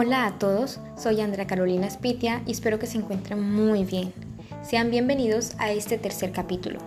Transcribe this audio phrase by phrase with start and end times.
[0.00, 4.12] Hola a todos, soy Andrea Carolina Spitia y espero que se encuentren muy bien.
[4.62, 6.78] Sean bienvenidos a este tercer capítulo.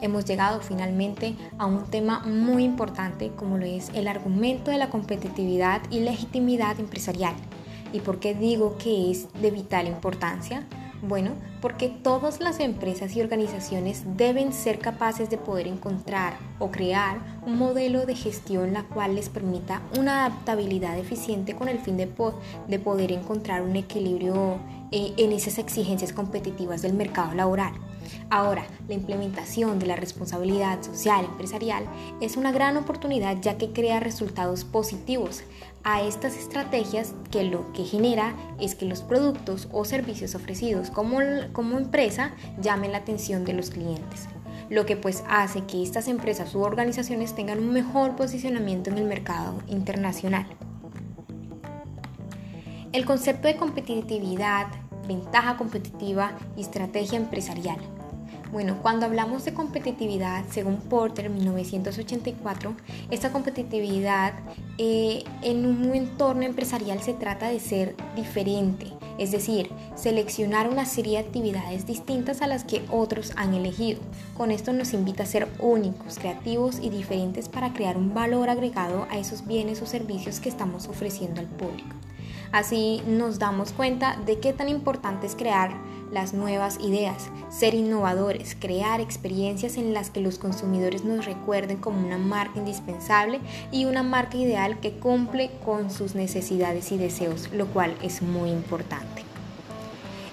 [0.00, 4.88] Hemos llegado finalmente a un tema muy importante como lo es el argumento de la
[4.88, 7.34] competitividad y legitimidad empresarial.
[7.92, 10.66] ¿Y por qué digo que es de vital importancia?
[11.02, 17.18] Bueno, porque todas las empresas y organizaciones deben ser capaces de poder encontrar o crear
[17.44, 22.08] un modelo de gestión la cual les permita una adaptabilidad eficiente con el fin de,
[22.68, 24.58] de poder encontrar un equilibrio
[24.92, 27.72] eh, en esas exigencias competitivas del mercado laboral.
[28.30, 31.84] Ahora, la implementación de la responsabilidad social empresarial
[32.20, 35.42] es una gran oportunidad ya que crea resultados positivos
[35.82, 41.18] a estas estrategias que lo que genera es que los productos o servicios ofrecidos como,
[41.52, 44.28] como empresa llamen la atención de los clientes
[44.68, 49.04] lo que pues hace que estas empresas u organizaciones tengan un mejor posicionamiento en el
[49.04, 50.46] mercado internacional.
[52.92, 54.66] El concepto de competitividad,
[55.06, 57.78] ventaja competitiva y estrategia empresarial
[58.52, 62.74] bueno, cuando hablamos de competitividad, según Porter en 1984,
[63.10, 64.34] esta competitividad
[64.78, 68.86] eh, en un entorno empresarial se trata de ser diferente,
[69.18, 74.00] es decir, seleccionar una serie de actividades distintas a las que otros han elegido.
[74.36, 79.06] Con esto nos invita a ser únicos, creativos y diferentes para crear un valor agregado
[79.10, 81.96] a esos bienes o servicios que estamos ofreciendo al público.
[82.56, 85.72] Así nos damos cuenta de qué tan importante es crear
[86.10, 92.00] las nuevas ideas, ser innovadores, crear experiencias en las que los consumidores nos recuerden como
[92.00, 93.40] una marca indispensable
[93.72, 98.48] y una marca ideal que cumple con sus necesidades y deseos, lo cual es muy
[98.48, 99.22] importante.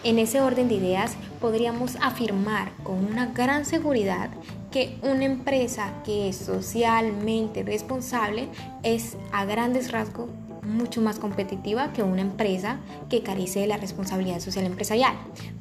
[0.05, 4.29] En ese orden de ideas podríamos afirmar con una gran seguridad
[4.71, 8.47] que una empresa que es socialmente responsable
[8.81, 10.29] es a grandes rasgos
[10.65, 15.15] mucho más competitiva que una empresa que carece de la responsabilidad social empresarial.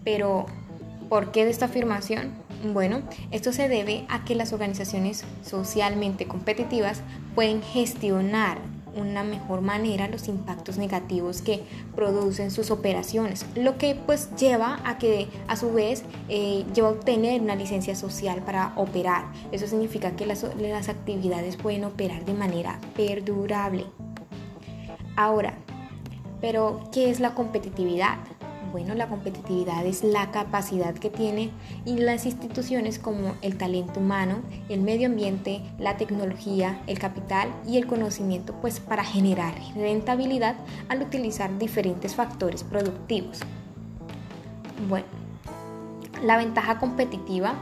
[0.05, 0.47] Pero,
[1.09, 2.31] ¿por qué de esta afirmación?
[2.73, 3.03] Bueno,
[3.33, 7.01] esto se debe a que las organizaciones socialmente competitivas
[7.35, 8.59] pueden gestionar
[8.95, 11.63] una mejor manera los impactos negativos que
[11.95, 16.93] producen sus operaciones, lo que pues lleva a que a su vez eh, lleva a
[16.93, 19.25] obtener una licencia social para operar.
[19.51, 23.87] Eso significa que las, las actividades pueden operar de manera perdurable.
[25.17, 25.55] Ahora,
[26.41, 28.19] pero ¿qué es la competitividad?
[28.73, 31.51] Bueno, la competitividad es la capacidad que tienen
[31.85, 34.41] las instituciones como el talento humano,
[34.71, 40.57] el medio ambiente, la tecnología, el capital y el conocimiento, pues para generar rentabilidad
[40.89, 43.41] al utilizar diferentes factores productivos.
[44.89, 45.07] Bueno,
[46.25, 47.55] la ventaja competitiva.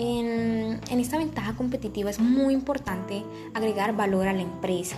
[0.00, 4.96] En, en esta ventaja competitiva es muy importante agregar valor a la empresa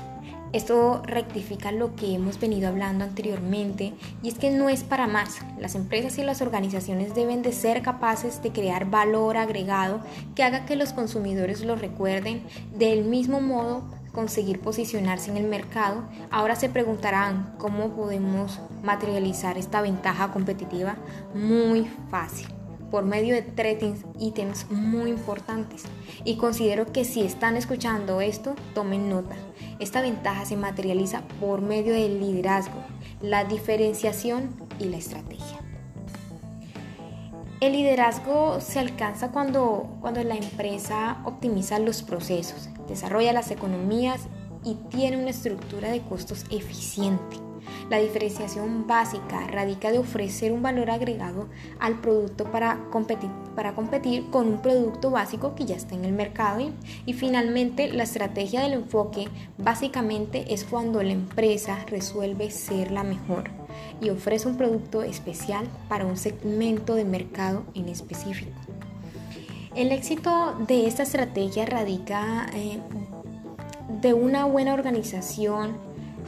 [0.53, 5.39] esto rectifica lo que hemos venido hablando anteriormente y es que no es para más.
[5.59, 10.01] Las empresas y las organizaciones deben de ser capaces de crear valor agregado
[10.35, 12.43] que haga que los consumidores lo recuerden
[12.77, 16.03] del mismo modo conseguir posicionarse en el mercado.
[16.31, 20.97] Ahora se preguntarán cómo podemos materializar esta ventaja competitiva.
[21.33, 22.60] Muy fácil
[22.91, 23.83] por medio de tres
[24.19, 25.85] ítems muy importantes.
[26.25, 29.37] Y considero que si están escuchando esto, tomen nota.
[29.79, 32.83] Esta ventaja se materializa por medio del liderazgo,
[33.21, 35.59] la diferenciación y la estrategia.
[37.61, 44.29] El liderazgo se alcanza cuando, cuando la empresa optimiza los procesos, desarrolla las economías
[44.65, 47.50] y tiene una estructura de costos eficiente.
[47.89, 51.49] La diferenciación básica radica de ofrecer un valor agregado
[51.79, 56.13] al producto para competir, para competir con un producto básico que ya está en el
[56.13, 56.71] mercado.
[57.07, 59.29] Y, finalmente, la estrategia del enfoque
[59.59, 63.51] básicamente es cuando la empresa resuelve ser la mejor
[64.01, 68.59] y ofrece un producto especial para un segmento de mercado en específico.
[69.75, 72.81] El éxito de esta estrategia radica eh,
[74.01, 75.77] de una buena organización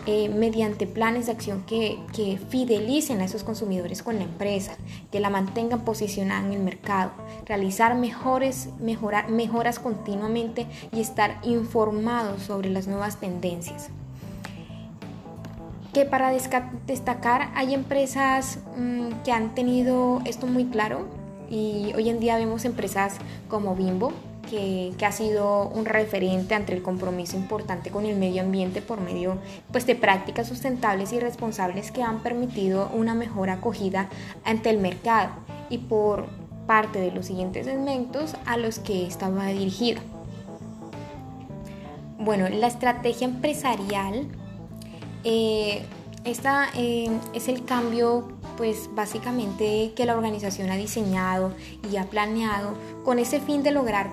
[0.05, 1.99] eh, mediante planes de acción que,
[2.49, 4.77] fidelicen a esos consumidores con la empresa,
[5.13, 7.13] que la mantengan posicionada en el mercado,
[7.47, 13.91] realizar mejores, mejorar, mejoras continuamente y estar informados sobre las nuevas tendencias.
[15.93, 21.07] Que para destacar hay empresas mm, que han tenido esto muy claro
[21.49, 23.19] y hoy en día vemos empresas
[23.49, 24.13] como Bimbo,
[24.53, 29.39] que, ha sido un referente ante el compromiso importante con el medio ambiente por medio
[29.71, 34.11] pues, de prácticas sustentables y responsables que han permitido una mejor acogida
[34.45, 35.31] ante el mercado
[35.71, 36.27] y por
[36.67, 40.03] parte de los siguientes segmentos a los que estaba dirigida.
[42.19, 44.29] Bueno, la estrategia empresarial
[45.25, 45.83] eh,
[46.25, 51.53] esta eh, es el cambio, pues básicamente que la organización ha diseñado
[51.91, 54.11] y ha planeado con ese fin de lograr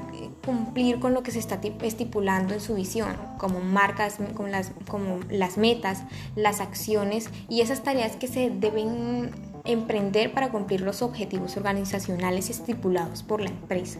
[0.49, 5.19] cumplir con lo que se está estipulando en su visión, como marcas, como las, como
[5.29, 6.01] las metas,
[6.35, 9.29] las acciones y esas tareas que se deben
[9.63, 13.99] emprender para cumplir los objetivos organizacionales estipulados por la empresa.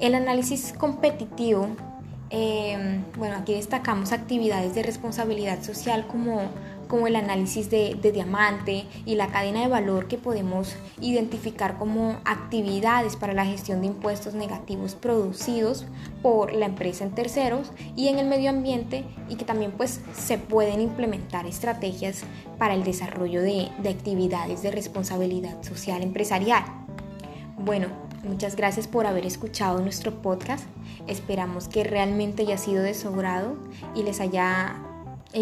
[0.00, 1.68] El análisis competitivo
[2.30, 6.40] eh, bueno, aquí destacamos actividades de responsabilidad social como
[6.86, 13.16] como el análisis de, diamante y la cadena de valor que podemos identificar como actividades
[13.16, 15.86] para la gestión de impuestos negativos producidos
[16.22, 20.38] por la empresa en terceros y en el medio ambiente y que también pues se
[20.38, 22.22] pueden implementar estrategias
[22.58, 26.64] para el desarrollo de, de actividades de responsabilidad social empresarial.
[27.58, 27.88] Bueno,
[28.22, 30.64] muchas gracias por haber escuchado nuestro podcast.
[31.06, 33.56] Esperamos que realmente haya sido de su grado
[33.94, 34.85] y les haya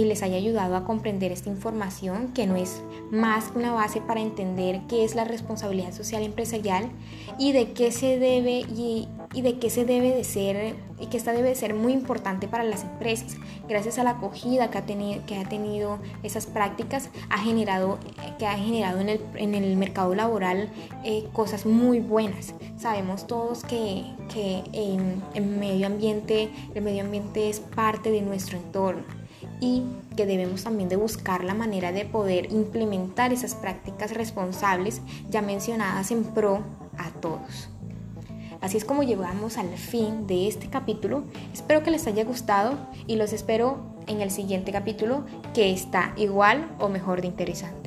[0.02, 2.82] les haya ayudado a comprender esta información que no es
[3.12, 6.90] más que una base para entender qué es la responsabilidad social empresarial
[7.38, 11.32] y de qué se debe y, de qué se debe de ser y que esta
[11.32, 13.36] debe ser muy importante para las empresas.
[13.68, 17.98] Gracias a la acogida que ha tenido, que ha tenido esas prácticas, ha generado,
[18.40, 20.70] que ha generado en el, en el mercado laboral
[21.04, 22.54] eh, cosas muy buenas.
[22.76, 29.23] Sabemos todos que, que en medio ambiente, el medio ambiente es parte de nuestro entorno
[29.60, 29.82] y
[30.16, 36.10] que debemos también de buscar la manera de poder implementar esas prácticas responsables ya mencionadas
[36.10, 36.62] en pro
[36.98, 37.68] a todos.
[38.60, 41.24] Así es como llegamos al fin de este capítulo.
[41.52, 46.74] Espero que les haya gustado y los espero en el siguiente capítulo que está igual
[46.78, 47.83] o mejor de interesante.